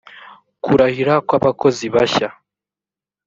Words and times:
kurahira 0.63 1.13
kw 1.27 1.31
abakozi 1.39 1.85
bashya 1.93 2.29